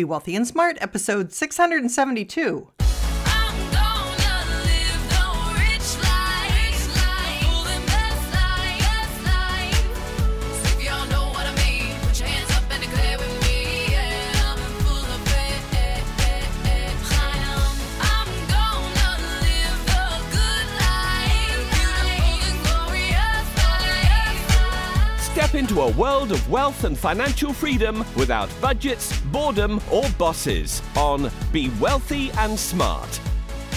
Be 0.00 0.04
Wealthy 0.04 0.34
and 0.34 0.48
Smart, 0.48 0.78
episode 0.80 1.30
672. 1.30 2.79
Into 25.70 25.82
a 25.82 25.92
world 25.92 26.32
of 26.32 26.50
wealth 26.50 26.82
and 26.82 26.98
financial 26.98 27.52
freedom 27.52 28.04
without 28.16 28.50
budgets, 28.60 29.20
boredom, 29.26 29.80
or 29.88 30.02
bosses 30.18 30.82
on 30.96 31.30
Be 31.52 31.70
Wealthy 31.78 32.32
and 32.32 32.58
Smart. 32.58 33.20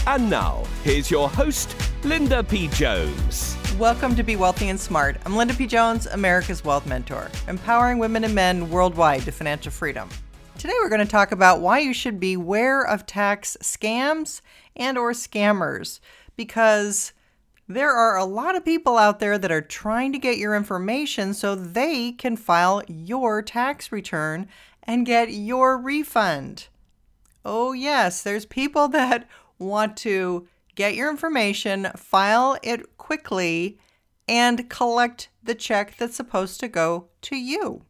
And 0.07 0.27
now, 0.27 0.63
here's 0.83 1.11
your 1.11 1.29
host, 1.29 1.75
Linda 2.03 2.43
P. 2.43 2.67
Jones. 2.69 3.55
Welcome 3.77 4.15
to 4.15 4.23
Be 4.23 4.35
Wealthy 4.35 4.69
and 4.69 4.79
Smart. 4.79 5.17
I'm 5.23 5.35
Linda 5.35 5.53
P. 5.53 5.67
Jones, 5.67 6.07
America's 6.07 6.65
Wealth 6.65 6.87
Mentor, 6.87 7.29
empowering 7.47 7.99
women 7.99 8.23
and 8.23 8.33
men 8.33 8.71
worldwide 8.71 9.21
to 9.23 9.31
financial 9.31 9.71
freedom. 9.71 10.09
Today 10.57 10.73
we're 10.81 10.89
going 10.89 11.05
to 11.05 11.05
talk 11.05 11.31
about 11.31 11.61
why 11.61 11.77
you 11.77 11.93
should 11.93 12.19
beware 12.19 12.81
of 12.81 13.05
tax 13.05 13.55
scams 13.61 14.41
and 14.75 14.97
or 14.97 15.11
scammers 15.11 15.99
because 16.37 17.13
there 17.67 17.91
are 17.91 18.17
a 18.17 18.25
lot 18.25 18.55
of 18.55 18.65
people 18.65 18.97
out 18.97 19.19
there 19.19 19.37
that 19.37 19.51
are 19.51 19.61
trying 19.61 20.11
to 20.11 20.19
get 20.19 20.37
your 20.37 20.55
information 20.55 21.33
so 21.33 21.55
they 21.55 22.11
can 22.11 22.35
file 22.35 22.83
your 22.87 23.41
tax 23.41 23.91
return 23.91 24.47
and 24.83 25.05
get 25.05 25.31
your 25.31 25.77
refund. 25.77 26.67
Oh, 27.45 27.71
yes, 27.71 28.21
there's 28.21 28.45
people 28.45 28.87
that 28.89 29.27
want 29.57 29.95
to 29.97 30.47
get 30.75 30.95
your 30.95 31.09
information, 31.09 31.89
file 31.95 32.57
it 32.63 32.97
quickly, 32.97 33.77
and 34.27 34.69
collect 34.69 35.29
the 35.41 35.55
check 35.55 35.95
that's 35.97 36.15
supposed 36.15 36.59
to 36.59 36.67
go 36.67 37.07
to 37.21 37.35
you. 37.35 37.83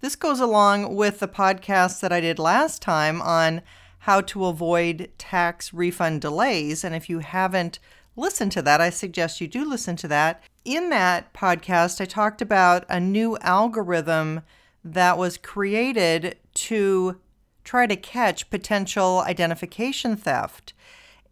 This 0.00 0.16
goes 0.16 0.40
along 0.40 0.94
with 0.94 1.20
the 1.20 1.28
podcast 1.28 2.00
that 2.00 2.12
I 2.12 2.20
did 2.20 2.38
last 2.38 2.80
time 2.80 3.20
on 3.20 3.60
how 4.00 4.22
to 4.22 4.46
avoid 4.46 5.10
tax 5.18 5.74
refund 5.74 6.22
delays. 6.22 6.84
And 6.84 6.94
if 6.94 7.10
you 7.10 7.18
haven't 7.18 7.78
listened 8.16 8.52
to 8.52 8.62
that, 8.62 8.80
I 8.80 8.90
suggest 8.90 9.40
you 9.40 9.48
do 9.48 9.68
listen 9.68 9.96
to 9.96 10.08
that. 10.08 10.42
In 10.64 10.90
that 10.90 11.32
podcast, 11.32 12.00
I 12.00 12.04
talked 12.04 12.42
about 12.42 12.84
a 12.88 13.00
new 13.00 13.36
algorithm 13.38 14.42
that 14.84 15.18
was 15.18 15.36
created 15.36 16.36
to 16.54 17.20
try 17.64 17.86
to 17.86 17.96
catch 17.96 18.50
potential 18.50 19.22
identification 19.26 20.16
theft. 20.16 20.72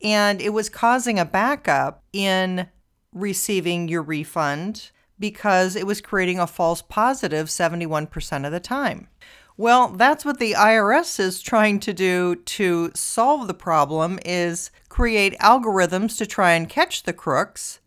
And 0.03 0.41
it 0.41 0.51
was 0.51 0.69
causing 0.69 1.19
a 1.19 1.25
backup 1.25 2.03
in 2.13 2.69
receiving 3.13 3.89
your 3.89 4.03
refund 4.03 4.91
because 5.19 5.77
it 5.77 5.87
was 5.87 6.01
creating 6.01 6.39
a 6.39 6.47
false 6.47 6.83
positive 6.83 7.49
71% 7.49 8.47
of 8.47 8.53
the 8.53 8.61
time. 8.61 9.09
Well, 9.57 9.89
that's 9.89 10.25
what 10.25 10.39
the 10.39 10.53
IRS 10.53 11.19
is 11.19 11.43
trying 11.43 11.81
to 11.81 11.93
do 11.93 12.37
to 12.37 12.93
solve 12.95 13.49
the 13.49 13.55
problem 13.55 14.21
is 14.25 14.71
create 14.89 15.37
algorithms 15.39 16.17
to 16.19 16.27
try 16.27 16.53
and 16.53 16.69
catch 16.69 17.03
the 17.03 17.13
crooks. 17.13 17.81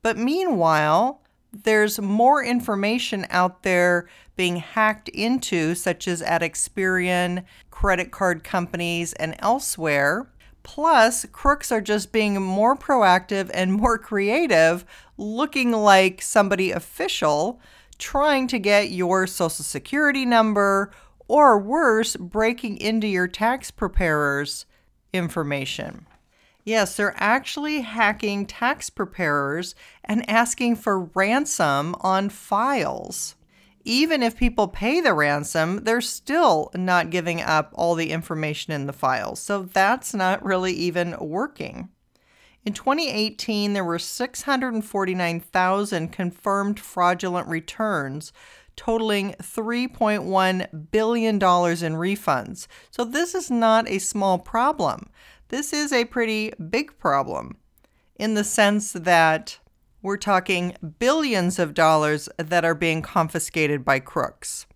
But 0.00 0.16
meanwhile, 0.16 1.20
there's 1.52 2.00
more 2.00 2.42
information 2.42 3.26
out 3.30 3.62
there 3.62 4.08
being 4.36 4.56
hacked 4.56 5.08
into 5.10 5.74
such 5.74 6.08
as 6.08 6.22
at 6.22 6.42
Experian, 6.42 7.44
credit 7.70 8.10
card 8.10 8.42
companies 8.44 9.12
and 9.14 9.34
elsewhere. 9.40 10.30
Plus, 10.62 11.24
crooks 11.32 11.72
are 11.72 11.80
just 11.80 12.12
being 12.12 12.40
more 12.40 12.76
proactive 12.76 13.50
and 13.54 13.72
more 13.72 13.98
creative, 13.98 14.84
looking 15.18 15.72
like 15.72 16.22
somebody 16.22 16.70
official, 16.70 17.60
trying 17.98 18.46
to 18.46 18.58
get 18.58 18.90
your 18.90 19.26
social 19.26 19.64
security 19.64 20.24
number, 20.24 20.90
or 21.26 21.58
worse, 21.58 22.16
breaking 22.16 22.78
into 22.78 23.06
your 23.06 23.28
tax 23.28 23.70
preparer's 23.70 24.64
information. 25.12 26.06
Yes, 26.64 26.96
they're 26.96 27.14
actually 27.16 27.80
hacking 27.80 28.46
tax 28.46 28.90
preparers 28.90 29.74
and 30.04 30.28
asking 30.28 30.76
for 30.76 31.04
ransom 31.14 31.94
on 32.00 32.28
files. 32.28 33.34
Even 33.84 34.22
if 34.22 34.36
people 34.36 34.68
pay 34.68 35.00
the 35.00 35.14
ransom, 35.14 35.84
they're 35.84 36.02
still 36.02 36.70
not 36.74 37.08
giving 37.08 37.40
up 37.40 37.72
all 37.74 37.94
the 37.94 38.10
information 38.10 38.74
in 38.74 38.86
the 38.86 38.92
files. 38.92 39.40
So 39.40 39.62
that's 39.62 40.12
not 40.12 40.44
really 40.44 40.72
even 40.74 41.16
working. 41.18 41.88
In 42.68 42.74
2018, 42.74 43.72
there 43.72 43.82
were 43.82 43.98
649,000 43.98 46.12
confirmed 46.12 46.78
fraudulent 46.78 47.48
returns, 47.48 48.30
totaling 48.76 49.34
$3.1 49.40 50.90
billion 50.90 51.36
in 51.36 51.40
refunds. 51.40 52.66
So 52.90 53.06
this 53.06 53.34
is 53.34 53.50
not 53.50 53.88
a 53.88 53.98
small 53.98 54.38
problem. 54.38 55.08
This 55.48 55.72
is 55.72 55.94
a 55.94 56.04
pretty 56.04 56.52
big 56.68 56.98
problem 56.98 57.56
in 58.16 58.34
the 58.34 58.44
sense 58.44 58.92
that 58.92 59.58
we're 60.02 60.18
talking 60.18 60.76
billions 60.98 61.58
of 61.58 61.72
dollars 61.72 62.28
that 62.36 62.66
are 62.66 62.74
being 62.74 63.00
confiscated 63.00 63.82
by 63.82 63.98
crooks. 63.98 64.66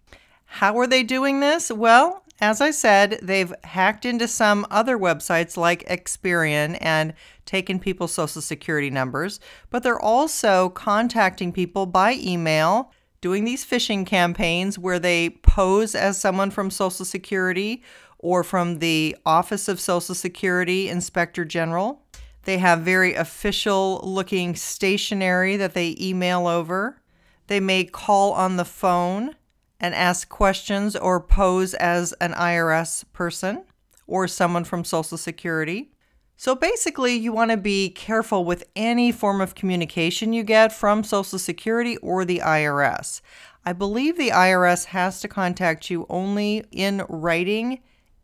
How 0.46 0.78
are 0.78 0.86
they 0.86 1.02
doing 1.02 1.40
this? 1.40 1.70
Well, 1.70 2.21
as 2.42 2.60
I 2.60 2.72
said, 2.72 3.20
they've 3.22 3.54
hacked 3.62 4.04
into 4.04 4.26
some 4.26 4.66
other 4.68 4.98
websites 4.98 5.56
like 5.56 5.88
Experian 5.88 6.76
and 6.80 7.14
taken 7.46 7.78
people's 7.78 8.12
social 8.12 8.42
security 8.42 8.90
numbers, 8.90 9.38
but 9.70 9.84
they're 9.84 10.00
also 10.00 10.68
contacting 10.70 11.52
people 11.52 11.86
by 11.86 12.14
email, 12.14 12.90
doing 13.20 13.44
these 13.44 13.64
phishing 13.64 14.04
campaigns 14.04 14.76
where 14.76 14.98
they 14.98 15.30
pose 15.30 15.94
as 15.94 16.18
someone 16.18 16.50
from 16.50 16.68
Social 16.68 17.04
Security 17.04 17.80
or 18.18 18.42
from 18.42 18.80
the 18.80 19.16
Office 19.24 19.68
of 19.68 19.78
Social 19.78 20.16
Security 20.16 20.88
Inspector 20.88 21.44
General. 21.44 22.02
They 22.42 22.58
have 22.58 22.80
very 22.80 23.14
official 23.14 24.00
looking 24.02 24.56
stationery 24.56 25.56
that 25.58 25.74
they 25.74 25.96
email 26.00 26.48
over. 26.48 27.00
They 27.46 27.60
may 27.60 27.84
call 27.84 28.32
on 28.32 28.56
the 28.56 28.64
phone 28.64 29.36
and 29.82 29.94
ask 29.94 30.28
questions 30.28 30.94
or 30.94 31.20
pose 31.20 31.74
as 31.74 32.12
an 32.14 32.32
IRS 32.32 33.04
person 33.12 33.64
or 34.06 34.28
someone 34.28 34.64
from 34.64 34.84
Social 34.84 35.18
Security. 35.18 35.90
So 36.36 36.54
basically, 36.54 37.14
you 37.14 37.32
want 37.32 37.50
to 37.50 37.56
be 37.56 37.90
careful 37.90 38.44
with 38.44 38.64
any 38.74 39.12
form 39.12 39.40
of 39.40 39.54
communication 39.54 40.32
you 40.32 40.44
get 40.44 40.72
from 40.72 41.04
Social 41.04 41.38
Security 41.38 41.96
or 41.98 42.24
the 42.24 42.38
IRS. 42.38 43.20
I 43.64 43.72
believe 43.72 44.16
the 44.16 44.30
IRS 44.30 44.86
has 44.86 45.20
to 45.20 45.28
contact 45.28 45.90
you 45.90 46.06
only 46.08 46.64
in 46.70 47.04
writing 47.08 47.80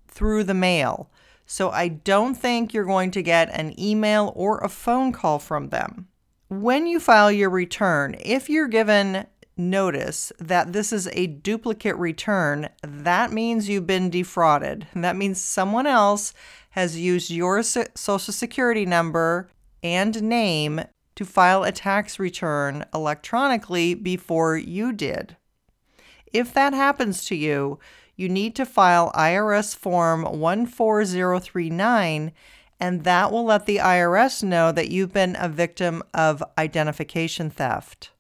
through 0.07 0.45
the 0.45 0.55
mail. 0.55 1.11
So 1.47 1.71
I 1.71 1.89
don't 1.89 2.35
think 2.35 2.73
you're 2.73 2.85
going 2.85 3.11
to 3.13 3.23
get 3.23 3.49
an 3.51 3.79
email 3.81 4.33
or 4.37 4.59
a 4.59 4.69
phone 4.69 5.13
call 5.13 5.39
from 5.39 5.71
them. 5.71 6.09
When 6.49 6.87
you 6.87 7.01
file 7.01 7.33
your 7.33 7.51
return, 7.51 8.17
if 8.21 8.49
you're 8.49 8.69
given 8.69 9.27
notice 9.59 10.33
that 10.39 10.73
this 10.73 10.93
is 10.93 11.09
a 11.13 11.27
duplicate 11.27 11.97
return, 11.97 12.69
that 12.83 13.33
means 13.33 13.69
you've 13.69 13.87
been 13.87 14.09
defrauded. 14.09 14.87
That 14.95 15.17
means 15.17 15.41
someone 15.41 15.87
else 15.87 16.33
has 16.71 16.99
used 16.99 17.31
your 17.31 17.63
social 17.63 18.19
security 18.19 18.87
number 18.87 19.51
and 19.83 20.23
name 20.23 20.83
to 21.17 21.25
file 21.25 21.65
a 21.65 21.73
tax 21.73 22.21
return 22.21 22.85
electronically 22.95 23.95
before 23.95 24.57
you 24.57 24.93
did. 24.93 25.37
If 26.33 26.55
that 26.55 26.75
happens 26.75 27.25
to 27.25 27.35
you, 27.35 27.81
you 28.15 28.29
need 28.29 28.55
to 28.57 28.67
file 28.67 29.11
IRS 29.13 29.77
Form 29.77 30.25
14039, 30.25 32.33
and 32.79 33.05
that 33.05 33.33
will 33.33 33.45
let 33.45 33.67
the 33.67 33.79
IRS 33.79 34.43
know 34.43 34.71
that 34.71 34.91
you've 34.91 35.13
been 35.13 35.37
a 35.39 35.49
victim 35.49 36.03
of 36.15 36.43
identification 36.57 37.51
theft. 37.51 38.13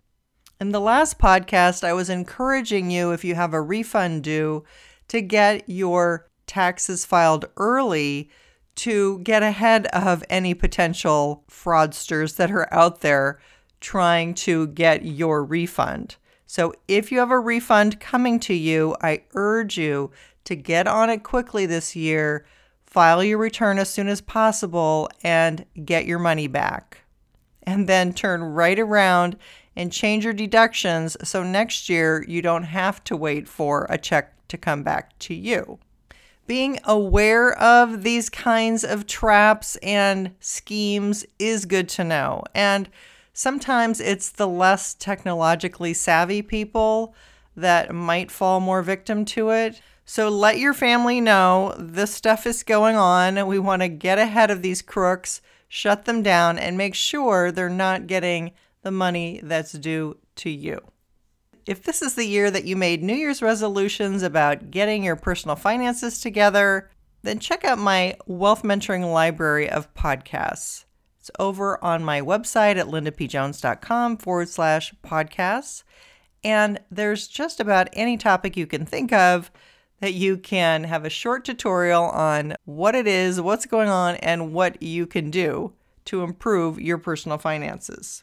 In 0.60 0.72
the 0.72 0.80
last 0.80 1.20
podcast, 1.20 1.84
I 1.84 1.92
was 1.92 2.10
encouraging 2.10 2.90
you, 2.90 3.12
if 3.12 3.24
you 3.24 3.36
have 3.36 3.54
a 3.54 3.62
refund 3.62 4.24
due, 4.24 4.64
to 5.06 5.20
get 5.20 5.62
your 5.68 6.26
taxes 6.48 7.04
filed 7.04 7.44
early 7.56 8.28
to 8.74 9.20
get 9.20 9.44
ahead 9.44 9.86
of 9.86 10.24
any 10.28 10.54
potential 10.54 11.44
fraudsters 11.48 12.36
that 12.36 12.50
are 12.50 12.72
out 12.74 13.02
there 13.02 13.38
trying 13.80 14.34
to 14.34 14.66
get 14.68 15.04
your 15.04 15.44
refund. 15.44 16.16
So 16.46 16.74
if 16.88 17.12
you 17.12 17.20
have 17.20 17.30
a 17.30 17.38
refund 17.38 18.00
coming 18.00 18.40
to 18.40 18.54
you, 18.54 18.96
I 19.00 19.22
urge 19.34 19.78
you 19.78 20.10
to 20.42 20.56
get 20.56 20.88
on 20.88 21.08
it 21.08 21.22
quickly 21.22 21.66
this 21.66 21.94
year, 21.94 22.44
file 22.84 23.22
your 23.22 23.38
return 23.38 23.78
as 23.78 23.90
soon 23.90 24.08
as 24.08 24.20
possible, 24.20 25.08
and 25.22 25.64
get 25.84 26.06
your 26.06 26.18
money 26.18 26.48
back. 26.48 27.02
And 27.62 27.88
then 27.88 28.12
turn 28.12 28.42
right 28.42 28.78
around 28.78 29.36
and 29.78 29.92
change 29.92 30.24
your 30.24 30.34
deductions 30.34 31.16
so 31.22 31.44
next 31.44 31.88
year 31.88 32.24
you 32.26 32.42
don't 32.42 32.64
have 32.64 33.02
to 33.04 33.16
wait 33.16 33.48
for 33.48 33.86
a 33.88 33.96
check 33.96 34.34
to 34.48 34.58
come 34.58 34.82
back 34.82 35.16
to 35.20 35.32
you. 35.32 35.78
Being 36.48 36.80
aware 36.82 37.56
of 37.56 38.02
these 38.02 38.28
kinds 38.28 38.82
of 38.82 39.06
traps 39.06 39.76
and 39.76 40.32
schemes 40.40 41.24
is 41.38 41.64
good 41.64 41.88
to 41.90 42.02
know. 42.02 42.42
And 42.54 42.88
sometimes 43.32 44.00
it's 44.00 44.30
the 44.30 44.48
less 44.48 44.94
technologically 44.94 45.94
savvy 45.94 46.42
people 46.42 47.14
that 47.54 47.94
might 47.94 48.32
fall 48.32 48.58
more 48.58 48.82
victim 48.82 49.24
to 49.26 49.50
it. 49.50 49.80
So 50.04 50.28
let 50.28 50.58
your 50.58 50.74
family 50.74 51.20
know 51.20 51.76
this 51.78 52.12
stuff 52.12 52.46
is 52.46 52.64
going 52.64 52.96
on. 52.96 53.46
We 53.46 53.58
want 53.60 53.82
to 53.82 53.88
get 53.88 54.18
ahead 54.18 54.50
of 54.50 54.62
these 54.62 54.82
crooks, 54.82 55.40
shut 55.68 56.04
them 56.04 56.22
down, 56.22 56.58
and 56.58 56.76
make 56.76 56.96
sure 56.96 57.52
they're 57.52 57.68
not 57.68 58.06
getting 58.08 58.52
the 58.82 58.90
money 58.90 59.40
that's 59.42 59.72
due 59.72 60.18
to 60.36 60.50
you. 60.50 60.80
If 61.66 61.82
this 61.82 62.00
is 62.00 62.14
the 62.14 62.24
year 62.24 62.50
that 62.50 62.64
you 62.64 62.76
made 62.76 63.02
New 63.02 63.14
Year's 63.14 63.42
resolutions 63.42 64.22
about 64.22 64.70
getting 64.70 65.04
your 65.04 65.16
personal 65.16 65.56
finances 65.56 66.20
together, 66.20 66.90
then 67.22 67.38
check 67.38 67.64
out 67.64 67.78
my 67.78 68.16
wealth 68.26 68.62
mentoring 68.62 69.12
library 69.12 69.68
of 69.68 69.92
podcasts. 69.92 70.84
It's 71.20 71.30
over 71.38 71.82
on 71.84 72.04
my 72.04 72.22
website 72.22 72.76
at 72.76 72.86
lindapjones.com 72.86 74.16
forward 74.16 74.48
slash 74.48 74.94
podcasts. 75.04 75.82
And 76.42 76.80
there's 76.90 77.28
just 77.28 77.60
about 77.60 77.88
any 77.92 78.16
topic 78.16 78.56
you 78.56 78.66
can 78.66 78.86
think 78.86 79.12
of 79.12 79.50
that 80.00 80.14
you 80.14 80.38
can 80.38 80.84
have 80.84 81.04
a 81.04 81.10
short 81.10 81.44
tutorial 81.44 82.04
on 82.04 82.54
what 82.64 82.94
it 82.94 83.06
is, 83.06 83.40
what's 83.40 83.66
going 83.66 83.88
on, 83.88 84.14
and 84.16 84.52
what 84.52 84.82
you 84.82 85.06
can 85.06 85.30
do 85.30 85.72
to 86.06 86.22
improve 86.22 86.80
your 86.80 86.98
personal 86.98 87.36
finances. 87.36 88.22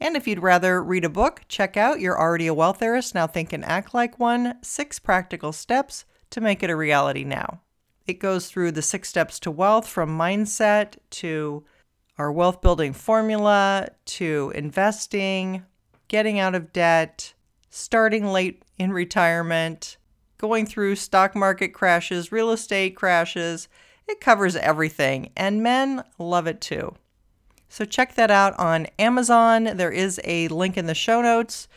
And 0.00 0.16
if 0.16 0.26
you'd 0.26 0.42
rather 0.42 0.82
read 0.82 1.04
a 1.04 1.10
book, 1.10 1.42
check 1.46 1.76
out 1.76 2.00
You're 2.00 2.18
Already 2.18 2.46
a 2.46 2.54
Wealth 2.54 2.80
Now 3.14 3.26
Think 3.26 3.52
and 3.52 3.64
Act 3.64 3.92
Like 3.92 4.18
One 4.18 4.54
Six 4.62 4.98
Practical 4.98 5.52
Steps 5.52 6.06
to 6.30 6.40
Make 6.40 6.62
It 6.62 6.70
a 6.70 6.76
Reality 6.76 7.22
Now. 7.22 7.60
It 8.06 8.18
goes 8.18 8.48
through 8.48 8.72
the 8.72 8.82
six 8.82 9.10
steps 9.10 9.38
to 9.40 9.50
wealth 9.50 9.86
from 9.86 10.18
mindset 10.18 10.96
to 11.10 11.64
our 12.16 12.32
wealth 12.32 12.62
building 12.62 12.94
formula 12.94 13.88
to 14.06 14.52
investing, 14.54 15.64
getting 16.08 16.38
out 16.38 16.54
of 16.54 16.72
debt, 16.72 17.34
starting 17.68 18.26
late 18.26 18.62
in 18.78 18.92
retirement, 18.92 19.98
going 20.38 20.64
through 20.64 20.96
stock 20.96 21.36
market 21.36 21.74
crashes, 21.74 22.32
real 22.32 22.50
estate 22.50 22.96
crashes. 22.96 23.68
It 24.08 24.20
covers 24.20 24.56
everything, 24.56 25.30
and 25.36 25.62
men 25.62 26.04
love 26.18 26.46
it 26.46 26.62
too. 26.62 26.94
So 27.70 27.84
check 27.84 28.16
that 28.16 28.32
out 28.32 28.58
on 28.58 28.88
Amazon. 28.98 29.76
There 29.76 29.92
is 29.92 30.20
a 30.24 30.48
link 30.48 30.76
in 30.76 30.86
the 30.86 30.94
show 30.94 31.22
notes 31.22 31.68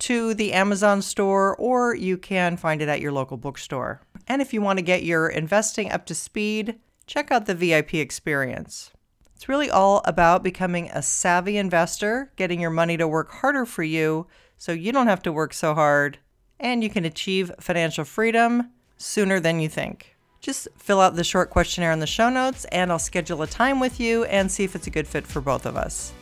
to 0.00 0.34
the 0.34 0.52
Amazon 0.52 1.00
store, 1.00 1.56
or 1.56 1.94
you 1.94 2.18
can 2.18 2.56
find 2.56 2.82
it 2.82 2.88
at 2.88 3.00
your 3.00 3.12
local 3.12 3.36
bookstore. 3.36 4.02
And 4.26 4.42
if 4.42 4.52
you 4.52 4.60
want 4.60 4.80
to 4.80 4.84
get 4.84 5.04
your 5.04 5.28
investing 5.28 5.92
up 5.92 6.06
to 6.06 6.14
speed, 6.14 6.80
check 7.06 7.30
out 7.30 7.46
the 7.46 7.54
VIP 7.54 7.94
experience. 7.94 8.90
It's 9.36 9.48
really 9.48 9.70
all 9.70 10.02
about 10.04 10.42
becoming 10.42 10.90
a 10.90 11.02
savvy 11.02 11.56
investor, 11.56 12.32
getting 12.34 12.60
your 12.60 12.70
money 12.70 12.96
to 12.96 13.06
work 13.06 13.30
harder 13.30 13.64
for 13.64 13.84
you 13.84 14.26
so 14.56 14.72
you 14.72 14.90
don't 14.90 15.06
have 15.06 15.22
to 15.22 15.32
work 15.32 15.54
so 15.54 15.72
hard, 15.72 16.18
and 16.58 16.82
you 16.82 16.90
can 16.90 17.04
achieve 17.04 17.52
financial 17.60 18.04
freedom 18.04 18.70
sooner 18.96 19.38
than 19.38 19.60
you 19.60 19.68
think. 19.68 20.16
Just 20.40 20.68
fill 20.76 21.00
out 21.00 21.16
the 21.16 21.24
short 21.24 21.50
questionnaire 21.50 21.92
in 21.92 21.98
the 21.98 22.06
show 22.06 22.30
notes, 22.30 22.64
and 22.66 22.92
I'll 22.92 22.98
schedule 22.98 23.42
a 23.42 23.46
time 23.46 23.80
with 23.80 23.98
you 23.98 24.24
and 24.24 24.50
see 24.50 24.64
if 24.64 24.76
it's 24.76 24.86
a 24.86 24.90
good 24.90 25.06
fit 25.06 25.26
for 25.26 25.40
both 25.40 25.66
of 25.66 25.76
us. 25.76 26.12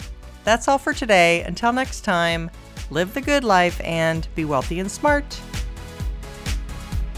That's 0.45 0.69
all 0.69 0.79
for 0.79 0.95
today. 0.95 1.43
Until 1.43 1.73
next 1.73 2.01
time, 2.03 2.51
live 2.91 3.13
the 3.15 3.21
good 3.21 3.45
life 3.45 3.81
and 3.85 4.27
be 4.35 4.45
wealthy 4.45 4.81
and 4.81 4.91
smart. 4.91 5.41